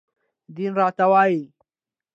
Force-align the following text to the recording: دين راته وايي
دين 0.55 0.71
راته 0.79 1.05
وايي 1.11 1.41